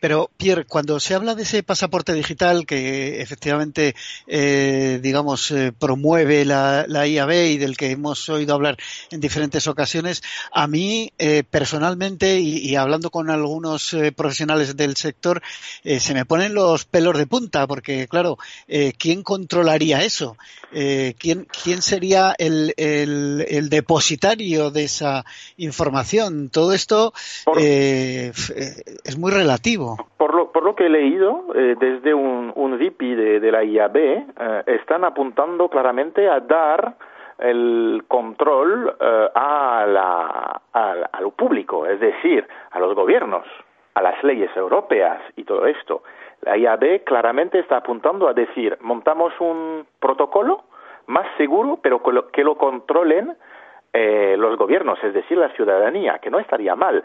[0.00, 3.94] Pero, Pierre, cuando se habla de ese pasaporte digital que efectivamente,
[4.26, 8.76] eh, digamos, eh, promueve la, IAB y del que hemos oído hablar
[9.10, 15.42] en diferentes ocasiones, a mí eh, personalmente y, hablando con algunos profesionales del sector,
[15.84, 18.38] se me ponen los pelos de punta porque, claro,
[18.98, 20.36] ¿quién controlaría eso?
[20.70, 25.24] ¿quién, ¿Quién sería el, el, depositario de esa
[25.56, 26.48] información?
[26.48, 27.12] Todo esto
[27.56, 29.59] es muy relativo.
[30.16, 33.96] Por lo, por lo que he leído, eh, desde un, un VP de, la IAB,
[33.96, 34.24] eh,
[34.66, 36.94] están apuntando claramente a dar
[37.38, 43.46] el control eh, a, la, a, lo público, es decir, a los gobiernos,
[43.94, 46.02] a las leyes europeas y todo esto.
[46.42, 50.64] La IAB claramente está apuntando a decir, montamos un protocolo
[51.06, 53.36] más seguro, pero que lo, controlen
[53.92, 57.02] los gobiernos, es decir, la ciudadanía, que no estaría mal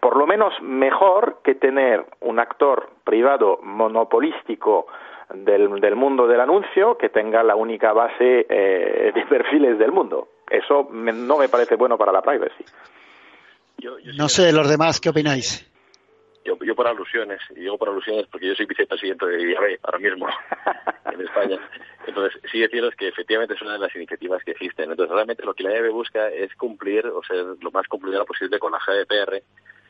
[0.00, 4.86] por lo menos mejor que tener un actor privado monopolístico
[5.34, 10.28] del, del mundo del anuncio que tenga la única base eh, de perfiles del mundo.
[10.48, 12.64] Eso no me parece bueno para la privacy.
[14.16, 15.68] no sé, los demás, ¿qué opináis?
[16.44, 19.98] Yo, yo por alusiones, y digo por alusiones porque yo soy vicepresidente de IAB ahora
[19.98, 20.28] mismo
[21.12, 21.58] en España.
[22.06, 24.88] Entonces, sí deciros que efectivamente es una de las iniciativas que existen.
[24.88, 28.60] Entonces, realmente lo que la IAB busca es cumplir, o ser lo más cumplidora posible
[28.60, 29.42] con la GDPR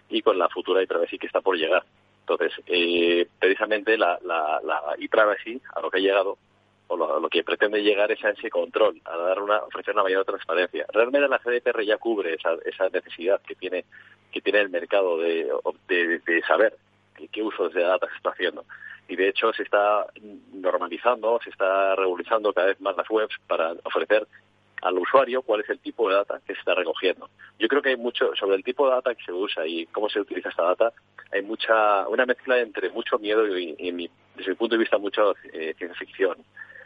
[0.08, 1.84] y con la futura e-privacy que está por llegar.
[2.20, 6.38] Entonces, eh, precisamente la, la, la e-privacy a lo que ha llegado
[6.88, 10.24] o lo, que pretende llegar es a ese control, a dar una, ofrecer una mayor
[10.24, 10.86] transparencia.
[10.92, 13.84] Realmente la GDPR ya cubre esa, esa necesidad que tiene
[14.32, 15.50] que tiene el mercado de,
[15.88, 16.76] de, saber
[17.32, 18.64] qué, uso de data se está haciendo.
[19.08, 20.06] Y de hecho se está
[20.52, 24.26] normalizando, se está revolucionando cada vez más las webs para ofrecer
[24.86, 27.28] al usuario cuál es el tipo de data que se está recogiendo.
[27.58, 30.08] Yo creo que hay mucho sobre el tipo de data que se usa y cómo
[30.08, 30.92] se utiliza esta data,
[31.32, 33.72] hay mucha una mezcla entre mucho miedo y,
[34.36, 35.22] desde mi punto de vista mucha
[35.52, 36.36] eh, ciencia ficción.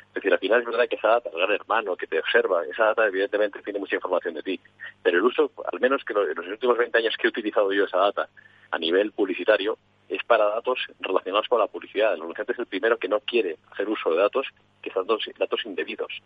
[0.08, 2.64] Es decir, al final es verdad que esa data, el gran hermano que te observa,
[2.64, 4.60] esa data evidentemente tiene mucha información de ti,
[5.02, 7.84] pero el uso, al menos que en los últimos 20 años que he utilizado yo
[7.84, 8.28] esa data
[8.72, 12.14] a nivel publicitario, es para datos relacionados con la publicidad.
[12.14, 14.46] El anunciante es el primero que no quiere hacer uso de datos
[14.82, 16.20] que son datos indebidos.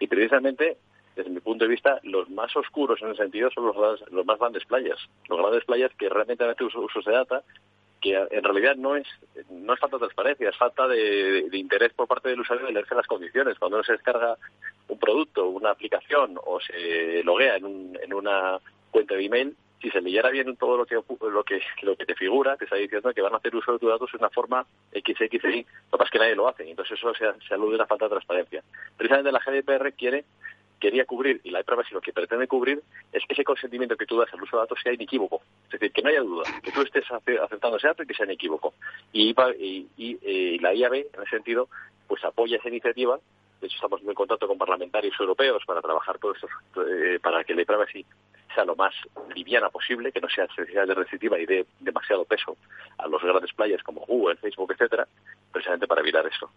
[0.00, 0.78] Y precisamente
[1.18, 3.76] desde mi punto de vista, los más oscuros en ese sentido son los,
[4.12, 4.98] los más grandes playas.
[5.28, 7.42] Los grandes playas que realmente han hecho usos de data
[8.00, 9.08] que en realidad no es
[9.50, 12.94] no es falta de transparencia, es falta de, interés por parte del usuario de leerse
[12.94, 13.58] las condiciones.
[13.58, 14.36] Cuando uno se descarga
[14.86, 18.60] un producto, una aplicación o se loguea en, un, en una
[18.92, 22.14] cuenta de email, si se leyera bien todo lo que lo que lo que te
[22.14, 24.64] figura, te está diciendo que van a hacer uso de tus datos de una forma
[24.92, 27.86] XXI, lo que es que nadie lo hace, entonces eso se, se alude a la
[27.86, 28.62] falta de transparencia.
[28.96, 30.24] Precisamente la GDPR quiere
[30.78, 34.18] quería cubrir y la si lo que pretende cubrir es que ese consentimiento que tú
[34.18, 35.42] das al uso de datos sea inequívoco.
[35.66, 38.26] Es decir, que no haya duda, que tú estés aceptando ese dato y que sea
[38.26, 38.74] inequívoco.
[39.12, 41.68] Y, y, eh, la IAB, en ese sentido,
[42.06, 43.18] pues apoya esa iniciativa.
[43.60, 46.48] De hecho, estamos en contacto con parlamentarios europeos para trabajar todo esto,
[46.86, 48.06] eh, para que la privacy
[48.54, 48.94] sea lo más
[49.34, 52.56] liviana posible, que no sea excesivamente restrictiva y dé demasiado peso
[52.98, 55.08] a los grandes players como Google, Facebook, etcétera,
[55.52, 56.48] precisamente para evitar esto.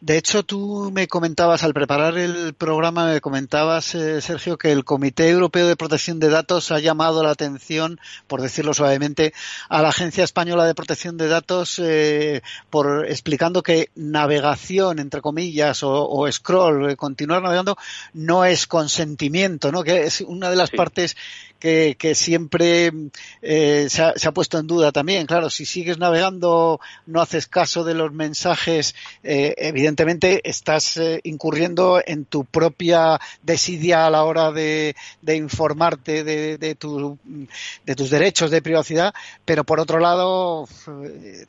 [0.00, 4.84] De hecho, tú me comentabas, al preparar el programa, me comentabas, eh, Sergio, que el
[4.84, 9.32] Comité Europeo de Protección de Datos ha llamado la atención, por decirlo suavemente,
[9.68, 15.80] a la Agencia Española de Protección de Datos eh, por explicando que navegación, entre comillas,
[15.82, 17.78] o, scroll, eh, continuar navegando,
[18.12, 19.82] no es consentimiento, ¿no?
[19.84, 21.16] Que es una de las partes
[21.64, 22.92] que, siempre
[23.40, 25.26] eh, se, ha, puesto en duda también.
[25.26, 32.02] Claro, si sigues navegando, no haces caso de los mensajes, eh, evidentemente estás eh, incurriendo
[32.04, 34.94] en tu propia desidia a la hora de,
[35.26, 39.14] informarte de, de, tus derechos de privacidad,
[39.46, 40.68] pero por otro lado,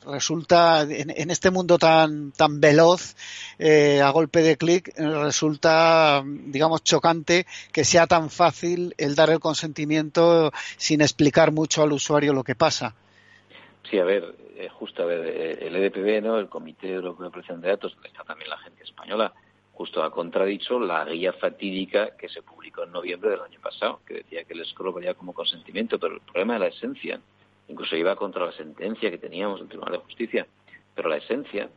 [0.06, 3.16] resulta, en, este mundo tan, tan veloz,
[3.60, 10.05] a golpe de clic, resulta, digamos, chocante que sea tan fácil el dar el consentimiento
[10.76, 12.94] sin explicar mucho al usuario lo que pasa.
[13.90, 16.38] Sí, a ver, eh, justo a ver, eh, el EDPB, ¿no?
[16.38, 19.32] el Comité Europeo de Protección de Datos, está también la agencia española,
[19.74, 24.14] justo ha contradicho la guía fatídica que se publicó en noviembre del año pasado, que
[24.14, 27.20] decía que el scroll valía como consentimiento, pero el problema de la esencia,
[27.68, 30.46] incluso iba contra la sentencia que teníamos del Tribunal de Justicia,
[30.94, 31.68] pero la esencia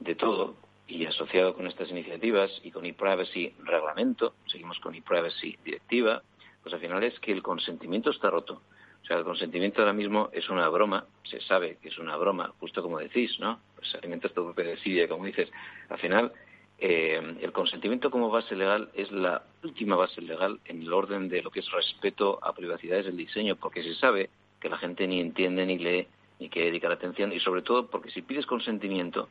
[0.00, 0.56] de todo,
[0.88, 6.22] y asociado con estas iniciativas y con e-privacy reglamento, seguimos con e-privacy directiva,
[6.62, 8.62] pues al final es que el consentimiento está roto.
[9.02, 12.52] O sea, el consentimiento ahora mismo es una broma, se sabe que es una broma,
[12.60, 13.60] justo como decís, ¿no?
[13.76, 15.48] Pues alimentas tu propia desidia, como dices.
[15.88, 16.32] Al final,
[16.78, 21.42] eh, el consentimiento como base legal es la última base legal en el orden de
[21.42, 25.20] lo que es respeto a privacidades del diseño, porque se sabe que la gente ni
[25.20, 26.06] entiende, ni lee,
[26.38, 29.28] ni quiere dedicar atención, y sobre todo porque si pides consentimiento,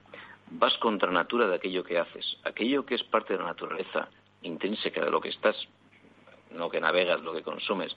[0.51, 4.09] vas contra natura de aquello que haces, aquello que es parte de la naturaleza
[4.41, 5.55] intrínseca de lo que estás
[6.51, 7.95] lo que navegas, lo que consumes,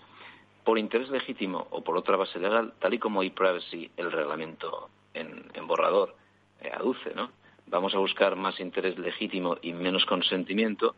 [0.64, 5.66] por interés legítimo o por otra base legal, tal y como e-privacy, el reglamento en,
[5.66, 6.14] borrador,
[6.60, 7.30] eh, aduce, ¿no?
[7.66, 10.94] Vamos a buscar más interés legítimo y menos consentimiento,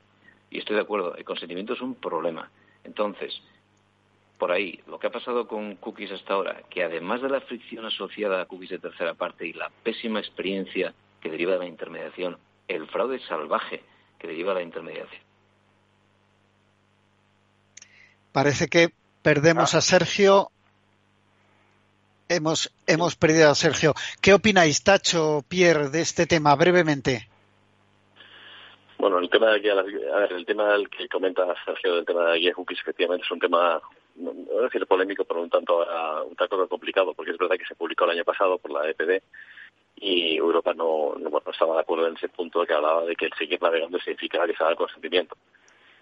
[0.50, 2.50] y estoy de acuerdo, el consentimiento es un problema.
[2.84, 3.40] Entonces,
[4.38, 7.86] por ahí, lo que ha pasado con cookies hasta ahora, que además de la fricción
[7.86, 12.38] asociada a cookies de tercera parte y la pésima experiencia que deriva de la intermediación,
[12.66, 13.82] el fraude salvaje
[14.18, 15.22] que deriva de la intermediación,
[18.32, 18.88] Parece que
[19.22, 19.78] perdemos ah.
[19.78, 20.48] a Sergio.
[22.28, 23.94] Hemos, hemos perdido a Sergio.
[24.22, 27.28] ¿Qué opináis, Tacho, Pierre, de este tema, brevemente?
[28.96, 32.38] Bueno, el tema de a ver, el tema del que comenta Sergio del tema de
[32.38, 33.82] guía cookies efectivamente es un tema
[34.14, 35.84] no, voy a decir polémico, pero un tanto
[36.24, 39.20] un tanto complicado, porque es verdad que se publicó el año pasado por la EPD
[39.96, 43.32] y Europa no, no, estaba de acuerdo en ese punto que hablaba de que el
[43.34, 45.36] seguir navegando significa que se el consentimiento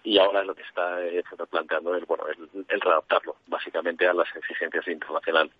[0.03, 4.87] y ahora lo que está, eh, planteando es bueno el, readaptarlo básicamente a las exigencias
[4.87, 5.53] internacionales.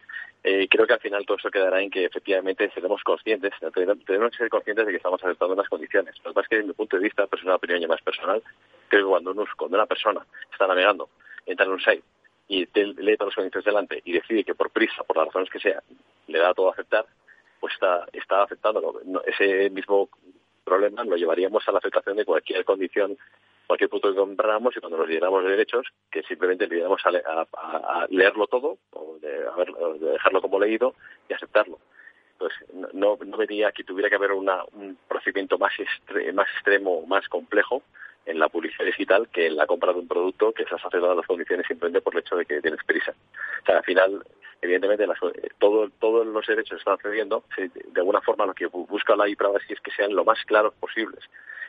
[0.43, 4.38] Eh, creo que al final todo eso quedará en que efectivamente seremos conscientes, tenemos que
[4.38, 6.15] ser conscientes de que estamos aceptando unas condiciones.
[6.24, 7.88] Lo que pasa es que desde mi punto de vista, pues es una opinión ya
[7.88, 8.41] más personal,
[8.88, 11.09] creo que cuando, uno, cuando una persona está navegando,
[11.45, 12.03] entra en un site
[12.47, 15.59] y lee todas las condiciones delante y decide que por prisa, por las razones que
[15.59, 15.84] sea,
[16.28, 17.05] le da todo a aceptar,
[17.59, 19.01] pues está, está afectando.
[19.26, 20.09] Ese mismo
[20.63, 23.18] problema lo llevaríamos a la aceptación de cualquier condición
[23.72, 28.05] cualquier producto que compráramos y cuando nos diéramos de derechos, que simplemente le diéramos a,
[28.09, 29.45] leerlo todo, o de,
[30.11, 30.93] dejarlo como leído
[31.30, 31.80] y aceptarlo.
[32.38, 32.51] Pues
[32.91, 35.72] no, no venía que tuviera que haber una, un procedimiento más,
[36.34, 37.82] más extremo, más complejo
[38.26, 41.15] en la publicidad digital que en la compra de un producto que se hace todas
[41.15, 43.13] las condiciones simplemente por el hecho de que tienes prisa.
[43.61, 44.22] O sea, al final,
[44.61, 45.07] evidentemente,
[45.59, 47.45] todo, todos los derechos están cediendo.
[47.55, 51.24] De alguna forma, lo que busca la IPRAVASI es que sean lo más claros posibles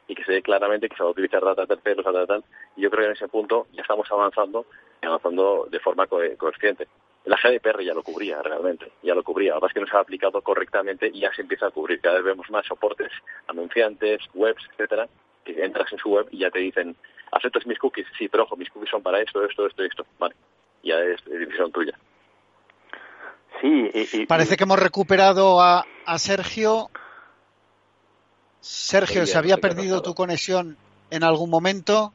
[0.08, 2.44] y que se ve claramente que se va a utilizar data terceros, tal, tal,
[2.76, 4.66] Y yo creo que en ese punto ya estamos avanzando
[5.02, 6.88] y avanzando de forma consciente.
[7.24, 9.54] La GDPR ya lo cubría realmente, ya lo cubría.
[9.54, 12.00] Ahora es que no se ha aplicado correctamente y ya se empieza a cubrir.
[12.00, 13.12] Cada vez vemos más soportes,
[13.46, 15.08] anunciantes, webs, etcétera,
[15.44, 16.96] que entras en su web y ya te dicen,
[17.30, 20.06] aceptas mis cookies, sí, pero ojo, mis cookies son para esto, esto, esto, esto.
[20.18, 20.34] Vale,
[20.82, 21.96] ya es decisión tuya.
[23.60, 26.90] Sí, y, parece que hemos recuperado a, a Sergio.
[28.62, 30.76] Sergio, ¿se había perdido tu conexión
[31.10, 32.12] en algún momento?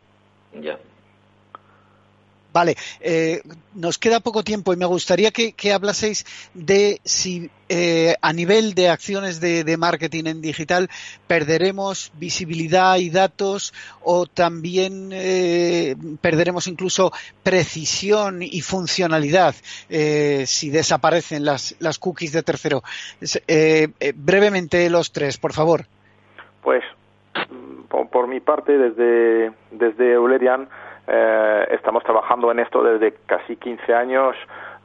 [0.60, 0.80] Ya.
[2.54, 3.44] Vale, eh,
[3.76, 6.26] nos queda poco tiempo y me gustaría que, hablaseis
[6.56, 10.90] de si eh, a nivel de acciones de, marketing en digital
[11.28, 17.12] perderemos visibilidad y datos o también eh, perderemos incluso
[17.44, 19.54] precisión y funcionalidad
[20.48, 22.84] si desaparecen las, las cookies de tercero.
[24.16, 25.86] brevemente los tres, por favor.
[26.68, 26.84] Pues
[28.12, 30.68] por, mi parte, desde, desde Eulerian,
[31.08, 34.36] eh, estamos trabajando en esto desde casi 15 años.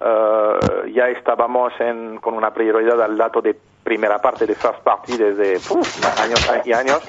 [0.01, 5.17] Eh, ya estábamos en, con una prioridad al dato de primera parte de first party
[5.17, 5.55] desde
[6.23, 7.03] años y años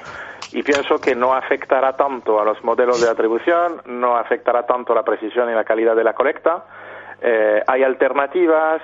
[0.54, 5.04] y pienso que no afectará tanto a los modelos de atribución, no afectará tanto la
[5.04, 6.66] precisión y la calidad de la colecta.
[7.22, 8.82] Eh, hay alternativas,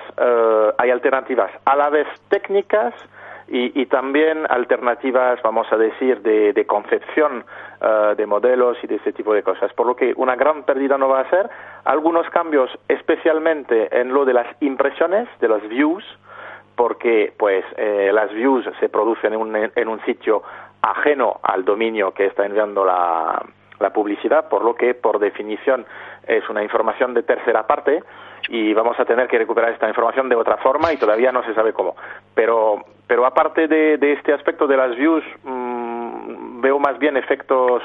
[0.78, 2.94] hay alternativas a la vez técnicas
[3.52, 7.44] y, también alternativas, vamos a decir, de, concepción
[7.80, 9.72] eh, de modelos y de ese tipo de cosas.
[9.72, 11.50] Por lo que una gran pérdida no va a ser.
[11.84, 16.04] Algunos cambios, especialmente en lo de las impresiones, de las views,
[16.76, 20.44] porque pues eh, las views se producen en un, en un sitio
[20.80, 23.42] ajeno al dominio que está enviando la,
[23.80, 25.86] la publicidad, por lo que por definición
[26.26, 28.02] es una información de tercera parte
[28.48, 31.54] y vamos a tener que recuperar esta información de otra forma y todavía no se
[31.54, 31.96] sabe cómo.
[32.34, 37.82] Pero, pero aparte de, este aspecto de las views, mm, veo más bien efectos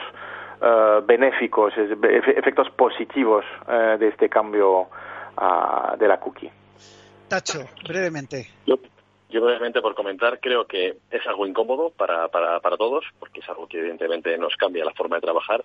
[0.61, 6.51] uh, benéficos, efectos positivos uh, de este cambio uh, de la cookie.
[7.27, 8.47] Tacho, brevemente.
[8.65, 8.75] Yo,
[9.29, 13.49] yo, brevemente por comentar, creo que es algo incómodo para, para, para todos, porque es
[13.49, 15.63] algo que evidentemente nos cambia la forma de trabajar.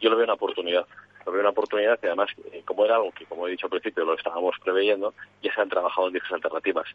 [0.00, 0.86] Yo lo veo una oportunidad
[1.30, 4.04] veo una oportunidad que además, eh, como era algo que, como he dicho al principio,
[4.04, 6.86] lo estábamos preveyendo, ya se han trabajado en diversas alternativas.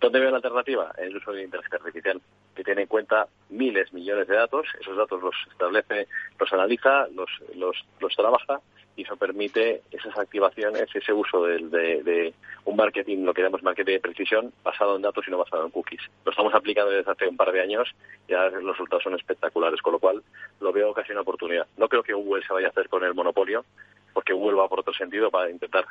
[0.00, 0.92] ¿Dónde veo la alternativa?
[0.98, 2.20] En el uso de inteligencia artificial,
[2.64, 4.66] tiene en cuenta miles, millones de datos.
[4.80, 6.08] Esos datos los establece,
[6.38, 8.60] los analiza, los, los, trabaja
[8.96, 11.58] y eso permite esas activaciones, ese uso de,
[12.02, 12.34] de,
[12.64, 15.70] un marketing, lo que llamamos marketing de precisión, basado en datos y no basado en
[15.70, 16.02] cookies.
[16.24, 17.88] Lo estamos aplicando desde hace un par de años
[18.28, 20.22] y ya los resultados son espectaculares, con lo cual
[20.60, 21.66] lo veo casi una oportunidad.
[21.76, 23.64] No creo que Google se vaya a hacer con el monopolio,
[24.12, 25.86] porque Google va por otro sentido para intentar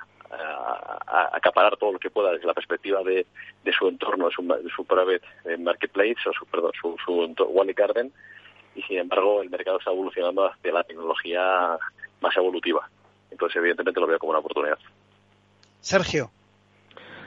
[1.31, 3.25] acaparar todo lo que pueda desde la perspectiva de,
[3.77, 7.73] su entorno, de su, de su private eh, marketplace o su, perdón, su, su Wally
[7.73, 8.11] Garden
[8.75, 11.77] y sin embargo el mercado está evolucionando hacia la tecnología
[12.21, 12.89] más evolutiva.
[13.31, 14.77] Entonces, evidentemente, lo veo como una oportunidad.
[15.79, 16.31] Sergio.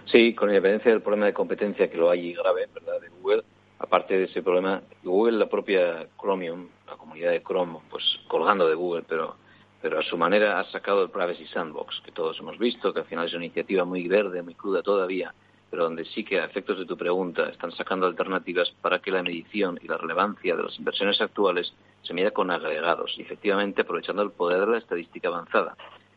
[0.06, 3.44] Sí, con independencia del problema de competencia que lo hay grave, ¿verdad?, de Google,
[3.78, 8.74] aparte de ese problema, Google, la propia Chromium, la comunidad de Chrome, pues colgando de
[8.74, 9.36] Google, pero,
[9.80, 13.06] pero a su manera ha sacado el Privacy Sandbox, que todos hemos visto, que al
[13.06, 15.32] final es una iniciativa muy verde, muy cruda todavía,
[15.72, 19.22] pero donde sí que a efectos de tu pregunta están sacando alternativas para que la
[19.22, 24.32] medición y la relevancia de las inversiones actuales se mida con agregados, efectivamente aprovechando el
[24.32, 25.74] poder de la estadística avanzada.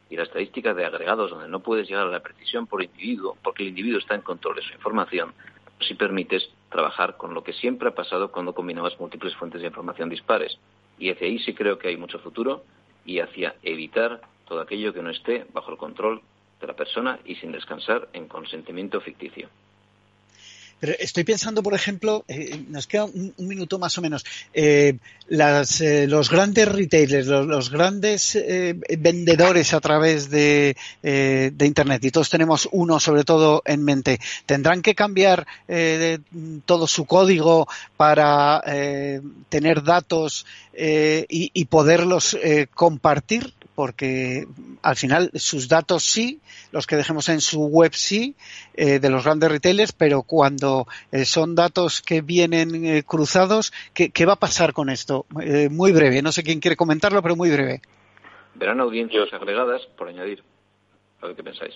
[0.10, 3.64] Y la estadística de agregados, donde no puedes llegar a la precisión por individuo, porque
[3.64, 5.34] el individuo está en control de su información,
[5.80, 10.10] si permites trabajar con lo que siempre ha pasado cuando combinabas múltiples fuentes de información
[10.10, 10.60] dispares.
[11.00, 12.66] Y hacia ahí sí creo que hay mucho futuro
[13.06, 16.22] y hacia evitar todo aquello que no esté bajo el control
[16.60, 19.50] de la persona y sin descansar en consentimiento ficticio.
[20.80, 24.98] Pero estoy pensando, por ejemplo, eh, nos queda un, minuto más o menos, eh,
[25.30, 28.38] las, eh, los grandes retailers, los, grandes
[29.00, 34.96] vendedores a través de, Internet, y todos tenemos uno sobre todo en mente, ¿tendrán que
[34.96, 35.48] cambiar
[36.66, 38.62] todo su código para
[39.50, 40.46] tener datos
[40.78, 42.38] y, poderlos
[42.74, 43.54] compartir?
[43.76, 44.48] Porque
[44.82, 46.40] al final sus datos sí,
[46.72, 48.36] los que dejemos en su web sí,
[48.74, 54.26] eh, de los grandes retailers, pero cuando eh, son datos que vienen eh, cruzados, ¿qué,
[54.26, 55.26] va a pasar con esto?
[55.70, 57.82] muy breve, no sé quién quiere comentarlo, pero muy breve.
[58.56, 60.42] verán audiencias agregadas, por añadir.
[61.22, 61.76] A ver qué pensáis.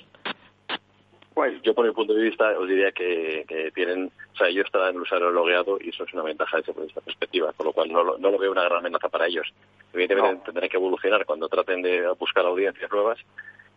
[1.40, 4.90] Pues yo por mi punto de vista os diría que, tienen, o sea, ellos están
[4.90, 7.90] en el usuario logueado y eso es una ventaja desde esta perspectiva, con lo cual
[7.90, 9.48] no lo, no lo veo una gran amenaza para ellos.
[9.94, 13.20] Evidentemente tendrán que evolucionar cuando traten de buscar audiencias nuevas,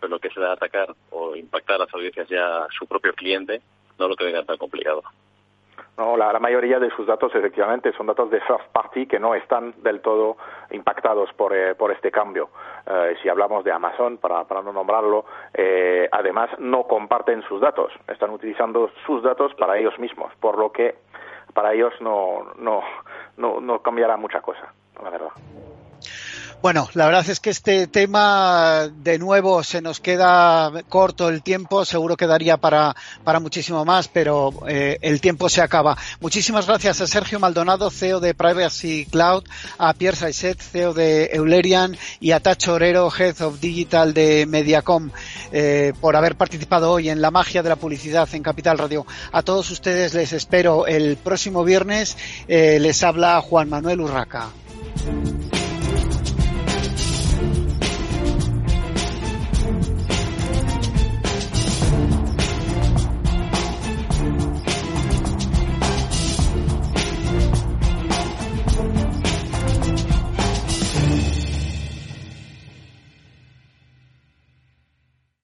[0.00, 2.84] pero lo que se da a atacar o impactar a las audiencias ya a su
[2.84, 3.62] propio cliente
[3.96, 5.04] no lo tengan tan complicado.
[5.98, 9.74] No, la, mayoría de sus datos efectivamente son datos de soft party que no están
[9.82, 10.38] del todo
[10.70, 12.48] impactados por, eh, por este cambio.
[12.86, 17.92] Eh, si hablamos de Amazon, para, para no nombrarlo, eh, además no comparten sus datos,
[18.08, 20.96] están utilizando sus datos para ellos mismos, por lo que
[21.52, 22.82] para ellos no, no,
[23.36, 24.72] no, no cambiará mucha cosa,
[25.02, 25.30] la verdad.
[26.62, 31.84] Bueno, la verdad es que este tema, de nuevo, se nos queda corto el tiempo,
[31.84, 32.94] seguro quedaría para,
[33.24, 35.98] para muchísimo más, pero eh, el tiempo se acaba.
[36.20, 39.42] Muchísimas gracias a Sergio Maldonado, CEO de Privacy Cloud,
[39.76, 45.10] a Pierre Saisset, CEO de Eulerian, y a Tacho Orero, Head of Digital de Mediacom,
[45.50, 49.04] eh, por haber participado hoy en la magia de la publicidad en Capital Radio.
[49.32, 52.16] A todos ustedes les espero el próximo viernes.
[52.46, 54.50] Eh, les habla Juan Manuel Urraca.